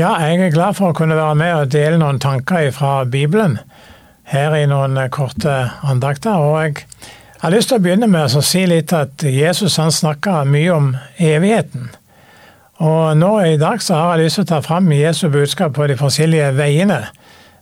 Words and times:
Ja, 0.00 0.14
jeg 0.16 0.38
er 0.40 0.52
glad 0.54 0.78
for 0.78 0.94
å 0.94 0.96
kunne 0.96 1.16
være 1.18 1.36
med 1.36 1.50
og 1.52 1.72
dele 1.74 1.98
noen 2.00 2.16
tanker 2.22 2.70
fra 2.72 3.02
Bibelen 3.04 3.58
her 4.32 4.54
i 4.56 4.62
noen 4.70 4.96
korte 5.12 5.52
andakter. 5.84 6.40
Og 6.40 6.62
jeg 6.62 6.86
har 7.42 7.52
lyst 7.52 7.68
til 7.68 7.76
å 7.76 7.82
begynne 7.84 8.08
med 8.08 8.32
å 8.32 8.40
si 8.40 8.62
litt 8.70 8.94
at 8.96 9.20
Jesus 9.20 9.76
han 9.76 9.92
snakker 9.92 10.48
mye 10.48 10.72
om 10.72 10.86
evigheten. 11.20 11.90
Og 12.80 13.18
nå 13.20 13.32
i 13.44 13.58
dag 13.60 13.84
så 13.84 13.98
har 13.98 14.14
jeg 14.14 14.30
lyst 14.30 14.40
til 14.40 14.46
å 14.46 14.50
ta 14.54 14.64
fram 14.64 14.88
Jesu 14.96 15.26
budskap 15.28 15.76
på 15.76 15.90
de 15.90 15.98
forskjellige 16.00 16.54
veiene 16.56 17.02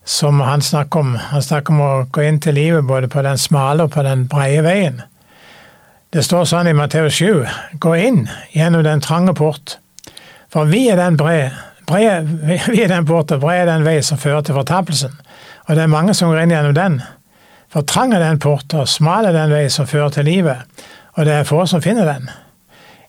som 0.07 0.39
han 0.47 0.63
snakker 0.63 1.03
om. 1.03 1.17
Han 1.33 1.43
snakker 1.43 1.75
om 1.75 1.83
å 1.83 1.93
gå 2.15 2.23
inn 2.29 2.39
til 2.45 2.55
livet 2.61 2.87
både 2.87 3.11
på 3.11 3.25
den 3.27 3.41
smale 3.41 3.89
og 3.89 3.97
på 3.97 4.07
den 4.07 4.29
brede 4.31 4.63
veien. 4.69 5.01
Det 6.15 6.23
står 6.23 6.47
sånn 6.53 6.71
i 6.71 6.77
Matteus 6.77 7.19
7.: 7.19 7.49
Gå 7.83 7.99
inn 7.99 8.29
gjennom 8.55 8.87
den 8.87 9.03
trange 9.03 9.35
port, 9.35 9.81
for 10.55 10.71
vi 10.71 10.87
er 10.93 11.03
den 11.03 11.19
brede 11.19 11.67
Bred, 11.89 12.29
vi 12.73 12.83
er 12.83 12.91
den 12.93 13.07
port, 13.09 13.33
og 13.33 13.41
bred 13.43 13.67
den 13.71 13.87
vei 13.87 14.01
som 14.05 14.21
fører 14.21 14.45
til 14.45 14.59
fortapelsen. 14.59 15.15
Og 15.69 15.77
det 15.77 15.85
er 15.85 15.93
mange 15.93 16.15
som 16.17 16.31
går 16.31 16.45
inn 16.45 16.53
gjennom 16.53 16.77
den. 16.77 17.01
For 17.73 17.85
trang 17.85 18.15
er 18.17 18.25
den 18.25 18.41
port, 18.41 18.73
og 18.77 18.89
smal 18.89 19.29
er 19.29 19.37
den 19.37 19.53
vei 19.53 19.67
som 19.73 19.89
fører 19.89 20.13
til 20.13 20.29
livet. 20.29 20.65
Og 21.17 21.27
det 21.29 21.35
er 21.35 21.49
få 21.49 21.65
som 21.69 21.83
finner 21.85 22.09
den. 22.09 22.31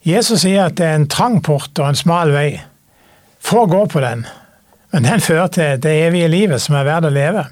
Jesus 0.08 0.46
sier 0.46 0.70
at 0.70 0.78
det 0.80 0.88
er 0.88 0.98
en 0.98 1.10
trang 1.12 1.40
port 1.44 1.76
og 1.80 1.90
en 1.90 2.00
smal 2.00 2.32
vei. 2.34 2.50
Få 3.44 3.66
går 3.72 3.88
på 3.92 4.02
den, 4.04 4.26
men 4.92 5.06
den 5.06 5.24
fører 5.24 5.48
til 5.52 5.80
det 5.84 5.94
evige 6.08 6.32
livet 6.32 6.64
som 6.64 6.76
er 6.76 6.88
verdt 6.88 7.08
å 7.08 7.14
leve. 7.14 7.46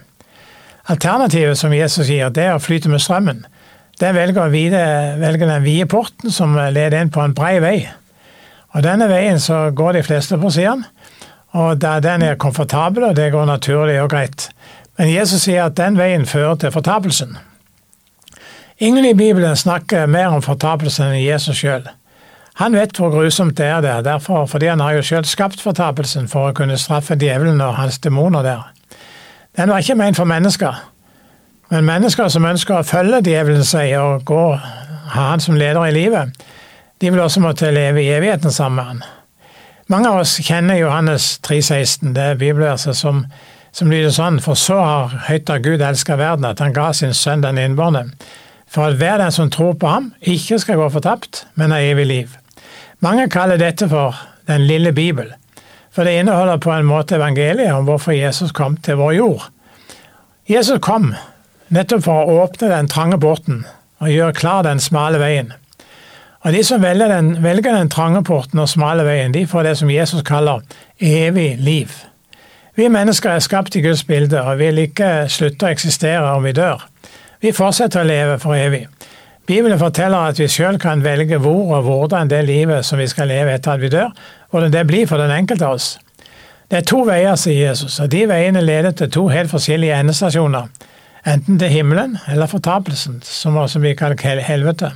Alternativet 0.87 1.59
som 1.59 1.75
Jesus 1.75 2.07
sier, 2.07 2.31
det 2.31 2.45
er 2.47 2.55
å 2.55 2.63
flyte 2.63 2.91
med 2.91 3.03
strømmen. 3.03 3.43
Den 3.99 4.15
velger 4.15 4.51
vide, 4.53 4.81
velger 5.19 5.49
den 5.49 5.63
vide 5.65 5.87
porten 5.91 6.31
som 6.31 6.55
leder 6.55 7.01
inn 7.01 7.11
på 7.11 7.23
en 7.23 7.35
brei 7.35 7.57
vei. 7.63 7.77
Og 8.75 8.83
denne 8.85 9.07
veien 9.09 9.39
så 9.41 9.67
går 9.75 9.97
de 9.97 10.03
fleste 10.05 10.37
på 10.39 10.51
siden. 10.53 10.83
Og 11.57 11.81
den 11.81 12.21
er 12.21 12.37
komfortabel, 12.37 13.09
og 13.09 13.15
det 13.17 13.31
går 13.33 13.45
naturlig 13.49 14.01
og 14.01 14.11
greit. 14.13 14.49
Men 14.97 15.09
Jesus 15.13 15.45
sier 15.45 15.65
at 15.65 15.77
den 15.77 15.97
veien 15.97 16.25
fører 16.29 16.55
til 16.61 16.73
fortapelsen. 16.73 17.37
Ingen 18.77 19.05
i 19.05 19.13
Bibelen 19.17 19.55
snakker 19.55 20.05
mer 20.05 20.35
om 20.37 20.43
fortapelsen 20.45 21.09
enn 21.09 21.23
Jesus 21.23 21.57
sjøl. 21.63 21.87
Han 22.57 22.73
vet 22.77 22.97
hvor 22.97 23.09
grusomt 23.13 23.57
det 23.57 23.65
er 23.65 23.81
der, 23.81 24.01
derfor, 24.05 24.45
fordi 24.45 24.69
han 24.69 24.81
har 24.81 24.97
jo 24.97 25.05
sjøl 25.05 25.25
skapt 25.25 25.61
fortapelsen 25.61 26.29
for 26.29 26.49
å 26.49 26.55
kunne 26.57 26.77
straffe 26.77 27.17
djevelen 27.17 27.61
og 27.61 27.77
hans 27.77 27.99
demoner 28.01 28.45
der. 28.45 28.63
Den 29.57 29.73
var 29.73 29.81
ikke 29.81 29.97
ment 29.97 30.17
for 30.17 30.29
mennesker, 30.29 30.77
men 31.69 31.85
mennesker 31.85 32.29
som 32.33 32.45
ønsker 32.45 32.79
å 32.79 32.85
følge 32.85 33.23
djevelen 33.25 33.65
seg 33.65 33.93
og 34.01 34.25
gå, 34.29 34.43
ha 35.13 35.29
han 35.31 35.41
som 35.41 35.57
leder 35.57 35.85
i 35.85 35.93
livet, 35.93 36.33
de 37.01 37.11
vil 37.13 37.21
også 37.21 37.41
måtte 37.41 37.73
leve 37.73 38.01
i 38.01 38.11
evigheten 38.13 38.53
sammen 38.53 38.77
med 38.77 38.89
han. 38.91 39.16
Mange 39.87 40.09
av 40.09 40.17
oss 40.19 40.33
kjenner 40.43 40.75
Johannes 40.75 41.37
3,16, 41.47 42.09
det 42.11 42.33
bibelverset 42.41 42.97
som, 42.99 43.21
som 43.71 43.87
lyder 43.87 44.11
sånn, 44.11 44.41
for 44.43 44.59
så 44.59 44.81
har 44.83 45.13
høyt 45.29 45.47
av 45.47 45.61
Gud 45.63 45.79
elska 45.79 46.17
verden, 46.19 46.43
at 46.49 46.59
han 46.59 46.73
ga 46.75 46.89
sin 46.91 47.13
sønn 47.15 47.45
den 47.45 47.59
innbårne, 47.61 48.01
for 48.67 48.89
at 48.89 48.97
hver 48.99 49.21
den 49.21 49.31
som 49.31 49.47
tror 49.53 49.77
på 49.79 49.87
ham, 49.87 50.09
ikke 50.19 50.57
skal 50.59 50.81
gå 50.81 50.89
fortapt, 50.91 51.45
men 51.55 51.71
ha 51.71 51.79
evig 51.79 52.03
liv. 52.09 52.33
Mange 52.99 53.29
kaller 53.31 53.59
dette 53.61 53.87
for 53.87 54.17
Den 54.47 54.63
lille 54.63 54.93
bibel, 54.95 55.33
for 55.91 56.07
det 56.07 56.21
inneholder 56.21 56.59
på 56.63 56.71
en 56.71 56.85
måte 56.87 57.17
evangeliet 57.17 57.73
om 57.75 57.83
hvorfor 57.83 58.15
Jesus 58.15 58.53
kom 58.55 58.77
til 58.79 58.95
vår 58.95 59.11
jord. 59.17 59.41
Jesus 60.47 60.79
kom 60.79 61.09
nettopp 61.67 62.05
for 62.05 62.23
å 62.23 62.37
åpne 62.45 62.69
den 62.71 62.87
trange 62.87 63.19
porten 63.19 63.65
og 63.99 64.13
gjøre 64.13 64.37
klar 64.39 64.63
den 64.63 64.79
smale 64.79 65.19
veien. 65.19 65.51
Og 66.45 66.53
De 66.53 66.63
som 66.63 66.81
velger 66.81 67.07
den, 67.07 67.43
velger 67.43 67.73
den 67.73 67.89
trange 67.89 68.23
porten 68.23 68.59
og 68.59 68.69
smale 68.69 69.03
veien, 69.03 69.33
de 69.33 69.47
får 69.47 69.63
det 69.63 69.77
som 69.77 69.89
Jesus 69.89 70.21
kaller 70.23 70.61
evig 70.99 71.57
liv. 71.59 71.91
Vi 72.77 72.87
mennesker 72.93 73.29
er 73.29 73.39
skapt 73.39 73.75
i 73.75 73.81
Guds 73.81 74.03
bilde 74.03 74.41
og 74.41 74.59
vil 74.59 74.77
ikke 74.77 75.25
slutte 75.33 75.65
å 75.65 75.73
eksistere 75.73 76.35
om 76.35 76.43
vi 76.45 76.53
dør. 76.53 76.83
Vi 77.41 77.51
fortsetter 77.51 78.03
å 78.03 78.07
leve 78.07 78.37
for 78.39 78.53
evig. 78.53 78.83
Bibelen 79.47 79.79
forteller 79.79 80.29
at 80.29 80.39
vi 80.39 80.49
sjøl 80.51 80.77
kan 80.79 81.01
velge 81.03 81.39
hvor 81.41 81.71
og 81.77 81.87
hvordan 81.87 82.29
det 82.29 82.43
livet 82.45 82.85
som 82.85 82.99
vi 82.99 83.07
skal 83.07 83.31
leve 83.31 83.55
etter 83.55 83.73
at 83.73 83.81
vi 83.81 83.89
dør, 83.89 84.11
hvordan 84.51 84.73
det 84.73 84.85
blir 84.87 85.07
for 85.07 85.17
den 85.17 85.31
enkelte 85.31 85.65
av 85.65 85.79
oss. 85.79 85.95
Det 86.67 86.81
er 86.81 86.85
to 86.85 86.99
veier, 87.07 87.35
sier 87.39 87.69
Jesus, 87.69 87.95
og 88.03 88.11
de 88.11 88.25
veiene 88.27 88.61
leder 88.61 88.91
til 88.91 89.09
to 89.09 89.27
helt 89.31 89.49
forskjellige 89.49 89.97
endestasjoner. 90.03 90.67
Enten 91.27 91.57
til 91.59 91.71
himmelen 91.71 92.17
eller 92.27 92.51
fortapelsen, 92.51 93.21
som 93.23 93.81
blir 93.81 93.95
kalt 93.97 94.21
helvete. 94.21 94.91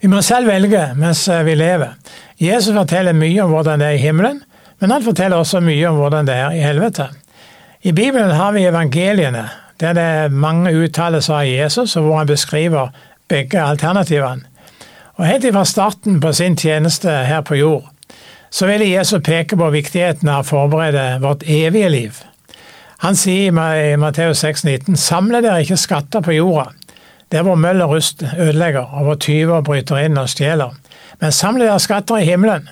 Vi 0.00 0.08
må 0.08 0.20
selv 0.22 0.46
velge 0.50 0.82
mens 0.98 1.24
eh, 1.28 1.44
vi 1.46 1.54
lever. 1.58 1.96
Jesus 2.38 2.74
forteller 2.74 3.16
mye 3.18 3.42
om 3.42 3.54
hvordan 3.54 3.80
det 3.80 3.88
er 3.88 3.96
i 3.96 4.02
himmelen, 4.02 4.42
men 4.78 4.92
han 4.94 5.02
forteller 5.02 5.40
også 5.40 5.60
mye 5.64 5.88
om 5.88 5.98
hvordan 5.98 6.28
det 6.28 6.36
er 6.38 6.54
i 6.54 6.62
helvete. 6.62 7.08
I 7.82 7.92
Bibelen 7.92 8.30
har 8.30 8.52
vi 8.54 8.66
evangeliene, 8.66 9.48
der 9.80 9.94
det 9.94 10.02
er 10.02 10.28
mange 10.34 10.74
uttalelser 10.74 11.34
av 11.34 11.46
Jesus, 11.46 11.96
og 11.96 12.06
hvor 12.06 12.18
han 12.18 12.30
beskriver 12.30 12.94
begge 13.28 13.62
alternativene. 13.62 14.46
Og 15.18 15.26
Helt 15.26 15.46
fra 15.52 15.64
starten 15.64 16.20
på 16.20 16.32
sin 16.32 16.56
tjeneste 16.56 17.10
her 17.10 17.40
på 17.40 17.58
jord, 17.58 17.88
så 18.50 18.66
ville 18.66 18.86
Jesus 18.86 19.22
peke 19.24 19.56
på 19.58 19.70
viktigheten 19.74 20.28
av 20.30 20.44
å 20.44 20.46
forberede 20.46 21.18
vårt 21.22 21.42
evige 21.42 21.88
liv. 21.90 22.20
Han 23.02 23.16
sier 23.18 23.50
i 23.50 23.96
Matteus 23.98 24.44
6,19.: 24.44 24.96
Samle 24.96 25.42
dere 25.42 25.62
ikke 25.62 25.76
skatter 25.76 26.22
på 26.22 26.34
jorda, 26.38 26.70
der 27.32 27.42
hvor 27.42 27.54
møll 27.54 27.82
og 27.82 27.90
rust 27.90 28.22
ødelegger, 28.38 28.80
og 28.80 29.04
hvor 29.04 29.14
tyver 29.14 29.60
bryter 29.60 30.00
inn 30.04 30.18
og 30.18 30.28
stjeler. 30.28 30.74
Men 31.20 31.32
samle 31.32 31.66
dere 31.66 31.80
skatter 31.80 32.22
i 32.22 32.24
himmelen, 32.28 32.68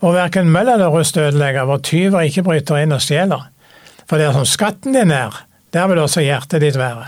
hvor 0.00 0.14
verken 0.14 0.50
møll 0.50 0.68
eller 0.68 0.88
rust 0.88 1.16
ødelegger, 1.16 1.64
hvor 1.64 1.78
tyver 1.78 2.20
ikke 2.20 2.42
bryter 2.42 2.82
inn 2.82 2.92
og 2.92 3.02
stjeler. 3.02 3.48
For 4.08 4.18
der 4.18 4.32
som 4.32 4.46
skatten 4.48 4.94
din 4.94 5.10
er, 5.10 5.44
der 5.72 5.86
vil 5.86 5.98
også 5.98 6.24
hjertet 6.24 6.62
ditt 6.64 6.78
være. 6.78 7.06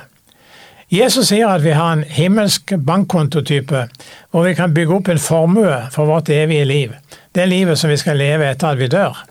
Jesus 0.90 1.28
sier 1.30 1.48
at 1.48 1.62
vi 1.62 1.70
har 1.70 1.92
en 1.92 2.02
himmelsk 2.02 2.72
bankkontotype, 2.86 3.84
hvor 4.30 4.42
vi 4.42 4.56
kan 4.58 4.74
bygge 4.74 4.96
opp 4.96 5.08
en 5.08 5.22
formue 5.22 5.76
for 5.94 6.10
vårt 6.10 6.28
evige 6.34 6.64
liv. 6.64 6.94
Det 7.34 7.48
livet 7.48 7.78
som 7.78 7.90
vi 7.90 7.96
skal 7.96 8.18
leve 8.18 8.48
etter 8.50 8.72
at 8.72 8.80
vi 8.80 8.88
dør. 8.90 9.22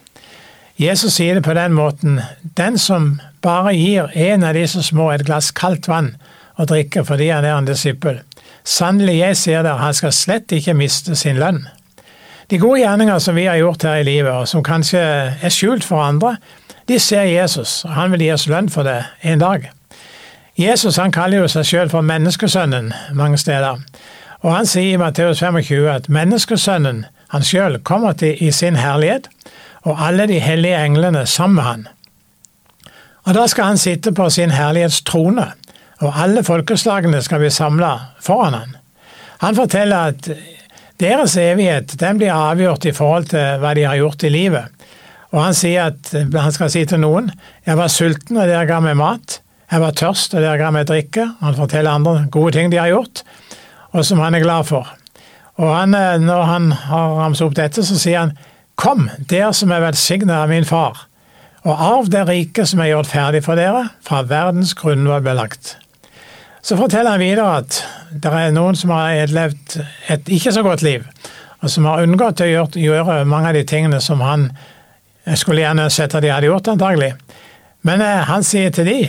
Jesus 0.79 1.17
sier 1.19 1.35
det 1.35 1.43
på 1.43 1.53
den 1.53 1.75
måten, 1.75 2.21
den 2.57 2.77
som 2.79 3.17
bare 3.43 3.73
gir 3.75 4.07
en 4.15 4.45
av 4.47 4.55
disse 4.55 4.79
små 4.87 5.09
et 5.11 5.25
glass 5.27 5.51
kaldt 5.51 5.89
vann, 5.91 6.13
og 6.59 6.67
drikke 6.67 7.05
fordi 7.07 7.31
han 7.31 7.47
er 7.47 7.55
en 7.55 7.67
disippel. 7.67 8.19
Sannelig, 8.67 9.19
jeg 9.19 9.37
sier 9.39 9.63
dere, 9.63 9.79
han 9.79 9.95
skal 9.95 10.13
slett 10.13 10.51
ikke 10.53 10.75
miste 10.77 11.15
sin 11.17 11.39
lønn. 11.39 11.63
De 12.49 12.59
gode 12.59 12.81
gjerninger 12.81 13.19
som 13.21 13.37
vi 13.37 13.45
har 13.45 13.59
gjort 13.61 13.85
her 13.85 14.01
i 14.01 14.07
livet, 14.07 14.31
og 14.33 14.47
som 14.49 14.65
kanskje 14.65 14.99
er 14.99 15.53
skjult 15.53 15.85
for 15.85 16.01
andre, 16.01 16.35
de 16.89 16.97
ser 16.99 17.29
Jesus, 17.29 17.83
og 17.85 17.93
han 17.93 18.11
vil 18.11 18.25
gi 18.25 18.31
oss 18.33 18.47
lønn 18.49 18.69
for 18.73 18.87
det 18.87 19.03
en 19.21 19.41
dag. 19.41 19.69
Jesus 20.59 20.97
han 20.99 21.13
kaller 21.15 21.43
jo 21.43 21.51
seg 21.51 21.67
selv 21.67 21.93
for 21.93 22.03
menneskesønnen 22.03 22.89
mange 23.15 23.37
steder, 23.37 23.77
og 24.41 24.55
han 24.55 24.67
sier 24.67 24.95
i 24.95 24.99
Matteus 24.99 25.43
25 25.43 25.85
at 25.91 26.09
menneskesønnen, 26.09 27.05
han 27.29 27.43
selv, 27.45 27.83
kommer 27.85 28.17
til 28.17 28.37
i 28.41 28.51
sin 28.51 28.75
herlighet, 28.75 29.29
og 29.85 30.01
alle 30.07 30.25
de 30.27 30.39
hellige 30.41 30.79
englene 30.85 31.25
sammen 31.29 31.55
med 31.55 31.63
han. 31.63 31.87
Og 33.29 33.35
da 33.37 33.45
skal 33.47 33.69
han 33.69 33.77
sitte 33.77 34.11
på 34.11 34.29
sin 34.33 34.49
herlighetstrone, 34.51 35.51
og 35.99 36.15
alle 36.15 36.43
folkeslagene 36.47 37.21
skal 37.23 37.41
bli 37.43 37.51
samla 37.51 37.91
foran 38.23 38.55
han. 38.55 38.77
Han 39.43 39.55
forteller 39.55 40.13
at 40.13 40.29
deres 40.99 41.35
evighet 41.39 41.95
den 41.99 42.19
blir 42.19 42.35
avgjort 42.35 42.87
i 42.87 42.95
forhold 42.95 43.29
til 43.31 43.59
hva 43.61 43.73
de 43.75 43.85
har 43.87 43.99
gjort 43.99 44.23
i 44.27 44.31
livet. 44.33 44.67
Og 45.31 45.43
han 45.43 45.55
sier 45.55 45.91
at 45.91 46.11
han 46.11 46.55
skal 46.55 46.71
si 46.73 46.85
til 46.89 47.01
noen 47.03 47.29
jeg 47.67 47.77
var 47.79 47.91
sulten, 47.93 48.39
og 48.39 48.49
dere 48.49 48.67
ga 48.67 48.79
meg 48.83 48.97
mat. 48.99 49.39
Jeg 49.69 49.83
var 49.83 49.93
tørst, 49.93 50.33
og 50.33 50.41
dere 50.41 50.57
ga 50.57 50.71
meg 50.73 50.87
drikke. 50.89 51.27
Han 51.43 51.57
forteller 51.57 51.93
andre 51.93 52.25
gode 52.33 52.55
ting 52.55 52.71
de 52.71 52.79
har 52.81 52.89
gjort, 52.89 53.21
og 53.93 54.05
som 54.05 54.21
han 54.23 54.35
er 54.35 54.43
glad 54.43 54.65
for. 54.71 54.87
Og 55.59 55.69
han, 55.75 55.93
når 56.23 56.43
han 56.47 56.71
har 56.87 57.17
ramset 57.19 57.45
opp 57.45 57.57
dette, 57.59 57.83
så 57.85 57.99
sier 57.99 58.25
han 58.25 58.37
Kom, 58.79 59.09
dere 59.27 59.51
som 59.51 59.73
er 59.75 59.83
velsignet 59.83 60.31
av 60.31 60.47
min 60.47 60.63
far, 60.63 61.01
og 61.67 61.81
arv 61.83 62.07
det 62.13 62.21
riket 62.29 62.69
som 62.71 62.79
er 62.79 62.93
gjort 62.93 63.09
ferdig 63.11 63.41
for 63.43 63.59
dere, 63.59 63.89
fra 64.07 64.21
verdens 64.23 64.71
grunnvoll 64.79 65.19
ble 65.25 65.33
lagt. 65.35 65.73
Så 66.61 66.75
forteller 66.77 67.15
han 67.15 67.23
videre 67.23 67.61
at 67.61 67.79
det 68.11 68.31
er 68.35 68.51
noen 68.55 68.75
som 68.77 68.91
har 68.93 69.31
levd 69.31 69.79
et 70.11 70.31
ikke 70.33 70.53
så 70.55 70.63
godt 70.65 70.83
liv, 70.83 71.05
og 71.63 71.71
som 71.71 71.87
har 71.87 72.03
unngått 72.03 72.43
å 72.43 72.49
gjøre, 72.49 73.23
mange 73.27 73.51
av 73.51 73.57
de 73.57 73.63
tingene 73.67 74.01
som 74.03 74.21
han 74.23 74.49
skulle 75.39 75.63
gjerne 75.63 75.89
sett 75.93 76.15
at 76.15 76.23
de 76.23 76.31
hadde 76.31 76.49
gjort, 76.49 76.71
antagelig. 76.71 77.13
Men 77.87 78.01
eh, 78.03 78.23
han 78.27 78.43
sier 78.43 78.73
til 78.75 78.87
de, 78.89 78.99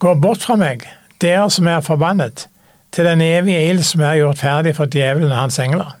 gå 0.00 0.14
bort 0.20 0.44
fra 0.44 0.56
meg, 0.60 0.84
dere 1.22 1.48
som 1.52 1.68
er 1.68 1.84
forbannet, 1.84 2.46
til 2.94 3.08
den 3.08 3.24
evige 3.24 3.64
ild 3.70 3.82
som 3.86 4.04
er 4.06 4.20
gjort 4.20 4.40
ferdig 4.40 4.76
for 4.76 4.90
djevelen 4.90 5.32
og 5.32 5.40
hans 5.46 5.58
engler. 5.58 5.96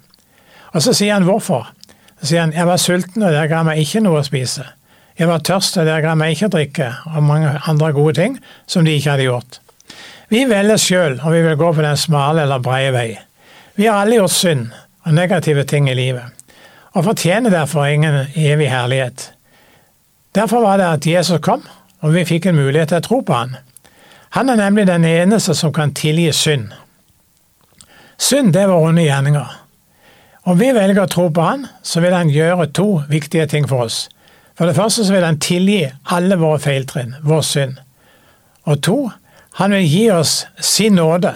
Og 0.74 0.82
så 0.84 0.94
sier 0.94 1.16
han 1.16 1.26
hvorfor. 1.26 1.66
Så 2.20 2.30
sier 2.30 2.44
han, 2.44 2.54
jeg 2.54 2.68
var 2.68 2.80
sulten, 2.80 3.24
og 3.24 3.34
dere 3.34 3.50
ga 3.50 3.64
meg 3.66 3.82
ikke 3.82 4.02
noe 4.04 4.22
å 4.22 4.26
spise. 4.26 4.66
Jeg 5.18 5.30
var 5.30 5.42
tørst, 5.46 5.76
og 5.78 5.88
dere 5.88 6.04
ga 6.06 6.14
meg 6.18 6.34
ikke 6.34 6.48
å 6.48 6.54
drikke, 6.54 6.88
og 7.10 7.26
mange 7.26 7.50
andre 7.70 7.92
gode 7.94 8.16
ting 8.18 8.38
som 8.70 8.86
de 8.86 8.94
ikke 8.94 9.14
hadde 9.14 9.28
gjort. 9.28 9.60
Vi 10.28 10.44
velger 10.48 10.80
sjøl 10.80 11.18
om 11.20 11.32
vi 11.32 11.42
vil 11.44 11.58
gå 11.60 11.72
på 11.74 11.84
den 11.84 11.98
smale 12.00 12.44
eller 12.46 12.62
breie 12.64 12.92
vei. 12.94 13.10
Vi 13.74 13.86
har 13.88 14.00
alle 14.02 14.20
gjort 14.20 14.34
synd 14.34 14.68
og 15.04 15.14
negative 15.14 15.64
ting 15.68 15.90
i 15.90 15.96
livet, 15.98 16.24
og 16.94 17.04
fortjener 17.04 17.52
derfor 17.52 17.86
ingen 17.86 18.26
evig 18.34 18.70
herlighet. 18.70 19.32
Derfor 20.34 20.60
var 20.64 20.78
det 20.80 20.86
at 20.88 21.06
Jesus 21.06 21.42
kom, 21.42 21.62
og 22.00 22.14
vi 22.14 22.24
fikk 22.24 22.46
en 22.46 22.56
mulighet 22.58 22.88
til 22.92 23.02
å 23.02 23.04
tro 23.04 23.20
på 23.26 23.36
han. 23.36 23.56
Han 24.34 24.50
er 24.50 24.58
nemlig 24.58 24.86
den 24.88 25.04
eneste 25.04 25.54
som 25.54 25.72
kan 25.72 25.92
tilgi 25.94 26.32
synd. 26.32 26.72
Synd, 28.18 28.52
det 28.54 28.64
var 28.68 28.82
onde 28.82 29.04
gjerninger. 29.04 29.60
Om 30.44 30.58
vi 30.58 30.72
velger 30.76 31.04
å 31.04 31.10
tro 31.10 31.28
på 31.32 31.44
han, 31.44 31.66
så 31.82 32.02
vil 32.04 32.14
han 32.14 32.32
gjøre 32.32 32.66
to 32.76 32.88
viktige 33.08 33.46
ting 33.50 33.68
for 33.68 33.86
oss. 33.86 34.08
For 34.58 34.66
det 34.68 34.76
første 34.76 35.06
så 35.06 35.14
vil 35.14 35.26
han 35.26 35.40
tilgi 35.42 35.82
alle 36.14 36.38
våre 36.38 36.60
feiltrinn, 36.62 37.14
vår 37.22 37.42
synd. 37.46 37.78
Og 38.70 38.82
to, 38.82 38.98
han 39.54 39.70
vil 39.70 39.86
gi 39.86 40.10
oss 40.10 40.46
sin 40.58 40.96
nåde, 40.98 41.34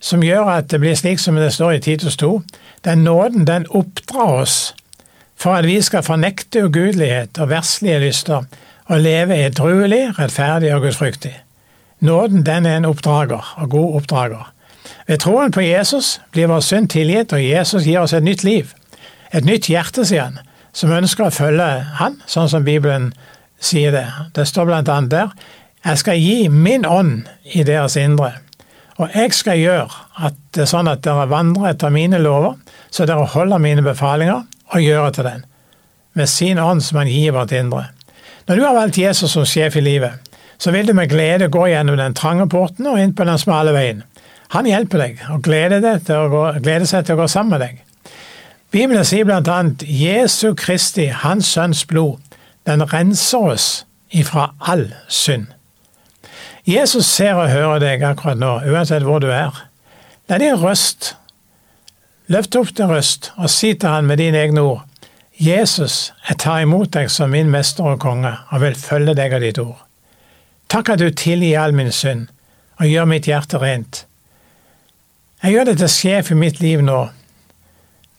som 0.00 0.22
gjør 0.22 0.50
at 0.58 0.68
det 0.68 0.80
blir 0.82 0.96
slik 0.98 1.20
som 1.20 1.38
det 1.40 1.52
står 1.54 1.78
i 1.78 1.80
Titus 1.80 2.16
2. 2.20 2.42
Den 2.84 3.04
nåden, 3.04 3.46
den 3.48 3.64
oppdrar 3.70 4.42
oss 4.42 4.74
for 5.36 5.56
at 5.56 5.66
vi 5.66 5.80
skal 5.82 6.04
fornekte 6.04 6.66
ugudelighet 6.66 7.40
og 7.40 7.48
verslige 7.50 8.02
lyster 8.04 8.44
og 8.84 9.00
leve 9.00 9.38
edruelig, 9.46 10.18
rettferdig 10.18 10.74
og 10.74 10.84
gudfryktig. 10.84 11.32
Nåden, 12.04 12.44
den 12.46 12.66
er 12.66 12.76
en 12.76 12.84
oppdrager, 12.84 13.54
og 13.56 13.70
god 13.70 13.94
oppdrager. 13.94 14.52
Ved 15.06 15.18
troen 15.24 15.52
på 15.52 15.64
Jesus 15.64 16.20
blir 16.32 16.50
vår 16.52 16.60
synd 16.60 16.88
tilgitt, 16.92 17.32
og 17.32 17.44
Jesus 17.44 17.84
gir 17.84 18.02
oss 18.02 18.12
et 18.12 18.24
nytt 18.24 18.44
liv. 18.44 18.74
Et 19.32 19.44
nytt 19.44 19.70
hjerte, 19.72 20.04
sier 20.04 20.28
han, 20.28 20.38
som 20.72 20.92
ønsker 20.92 21.30
å 21.30 21.32
følge 21.32 21.68
han, 21.96 22.20
sånn 22.28 22.50
som 22.52 22.64
Bibelen 22.64 23.14
sier 23.56 23.94
det. 23.94 24.06
Det 24.36 24.44
står 24.48 24.68
blant 24.68 24.92
annet 24.92 25.14
der 25.16 25.32
jeg 25.84 26.00
skal 26.00 26.20
gi 26.20 26.48
min 26.48 26.86
ånd 26.88 27.26
i 27.52 27.62
deres 27.66 27.96
indre. 28.00 28.32
Og 28.96 29.10
jeg 29.14 29.34
skal 29.34 29.58
gjøre 29.58 29.88
at 30.24 30.36
det 30.54 30.64
er 30.64 30.70
sånn 30.70 30.88
at 30.88 31.02
dere 31.04 31.26
vandrer 31.28 31.72
etter 31.72 31.92
mine 31.92 32.20
lover, 32.22 32.54
så 32.90 33.06
dere 33.08 33.26
holder 33.34 33.60
mine 33.60 33.82
befalinger 33.84 34.44
og 34.72 34.84
gjør 34.84 35.08
etter 35.08 35.28
den. 35.28 35.44
Med 36.14 36.30
sin 36.30 36.60
ånd 36.62 36.82
som 36.86 37.02
han 37.02 37.10
gir 37.10 37.34
vårt 37.34 37.52
indre. 37.52 37.88
Når 38.46 38.56
du 38.56 38.64
har 38.64 38.76
valgt 38.76 39.00
Jesus 39.00 39.34
som 39.34 39.46
sjef 39.48 39.76
i 39.76 39.82
livet, 39.84 40.20
så 40.58 40.70
vil 40.70 40.86
du 40.86 40.94
med 40.94 41.10
glede 41.10 41.50
gå 41.52 41.66
gjennom 41.68 41.98
den 41.98 42.14
trange 42.14 42.46
porten 42.48 42.86
og 42.88 43.00
inn 43.00 43.14
på 43.16 43.26
den 43.26 43.40
smale 43.40 43.74
veien. 43.74 44.04
Han 44.54 44.68
hjelper 44.68 45.02
deg 45.02 45.24
og 45.34 45.42
gleder, 45.42 45.82
gå, 46.30 46.44
gleder 46.62 46.86
seg 46.86 47.04
til 47.04 47.16
å 47.16 47.24
gå 47.24 47.28
sammen 47.28 47.56
med 47.56 47.64
deg. 47.64 47.80
Bibelen 48.74 49.06
sier 49.06 49.26
blant 49.26 49.50
annet 49.50 49.82
Jesu 49.86 50.54
Kristi, 50.58 51.08
Hans 51.10 51.50
Sønns 51.50 51.84
blod, 51.90 52.22
den 52.66 52.84
renser 52.92 53.52
oss 53.54 53.68
ifra 54.14 54.52
all 54.60 54.88
synd. 55.08 55.53
Jesus 56.64 57.06
ser 57.06 57.36
og 57.36 57.50
hører 57.52 57.82
deg 57.82 58.04
akkurat 58.06 58.40
nå, 58.40 58.56
uansett 58.72 59.04
hvor 59.04 59.20
du 59.20 59.28
er. 59.32 59.52
La 60.28 60.40
din 60.40 60.56
røst 60.56 61.14
Løft 62.32 62.56
opp 62.56 62.70
din 62.72 62.88
røst 62.88 63.34
og 63.36 63.50
si 63.52 63.74
til 63.76 63.90
han 63.92 64.06
med 64.08 64.16
dine 64.16 64.40
egne 64.40 64.62
ord. 64.64 64.84
Jesus, 65.36 66.14
jeg 66.28 66.38
tar 66.40 66.62
imot 66.64 66.94
deg 66.94 67.10
som 67.12 67.34
min 67.34 67.50
mester 67.52 67.84
og 67.84 67.98
konge, 68.00 68.30
og 68.48 68.62
vil 68.62 68.76
følge 68.78 69.16
deg 69.18 69.34
av 69.34 69.42
ditt 69.44 69.58
ord. 69.60 69.82
Takk 70.72 70.94
at 70.94 71.02
du 71.02 71.10
tilgir 71.10 71.58
all 71.60 71.74
min 71.76 71.92
synd 71.92 72.30
og 72.80 72.88
gjør 72.88 73.10
mitt 73.10 73.28
hjerte 73.28 73.60
rent. 73.60 74.04
Jeg 75.42 75.52
gjør 75.52 75.68
det 75.68 75.76
til 75.82 75.92
sjef 75.92 76.30
i 76.32 76.38
mitt 76.38 76.62
liv 76.64 76.80
nå. 76.82 77.02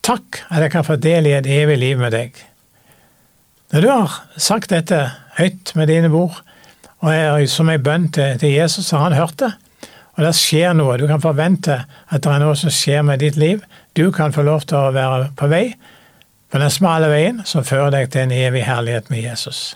Takk 0.05 0.43
at 0.51 0.61
jeg 0.61 0.75
kan 0.75 0.85
få 0.85 0.99
del 1.01 1.25
i 1.25 1.33
et 1.33 1.49
evig 1.49 1.79
liv 1.81 1.97
med 1.97 2.13
deg. 2.13 2.35
Når 3.73 3.81
du 3.81 3.89
har 3.89 4.19
sagt 4.37 4.69
dette 4.69 4.99
høyt 5.39 5.73
med 5.75 5.89
dine 5.89 6.11
bord, 6.13 6.37
og 7.05 7.13
jeg, 7.13 7.49
som 7.53 7.69
ei 7.69 7.77
bønn 7.81 8.09
til, 8.13 8.39
til 8.41 8.55
Jesus, 8.55 8.89
har 8.95 9.05
han 9.05 9.17
hørt 9.17 9.37
det. 9.43 9.51
Og 10.15 10.23
det 10.23 10.31
skjer 10.37 10.73
noe. 10.73 10.95
Du 10.97 11.05
kan 11.09 11.21
forvente 11.21 11.81
at 11.85 12.23
det 12.23 12.31
er 12.31 12.41
noe 12.41 12.55
som 12.57 12.73
skjer 12.73 13.03
med 13.05 13.21
ditt 13.21 13.37
liv. 13.37 13.61
Du 13.93 14.07
kan 14.15 14.33
få 14.33 14.45
lov 14.47 14.65
til 14.65 14.79
å 14.79 14.93
være 14.95 15.29
på 15.37 15.49
vei 15.51 15.65
på 16.51 16.61
den 16.61 16.71
smale 16.71 17.09
veien 17.11 17.41
som 17.45 17.65
fører 17.67 17.91
deg 17.93 18.13
til 18.13 18.25
en 18.25 18.35
evig 18.35 18.63
herlighet 18.65 19.11
med 19.11 19.25
Jesus. 19.25 19.75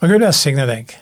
Må 0.00 0.10
Gud 0.10 0.22
velsigne 0.22 0.68
deg. 0.70 0.94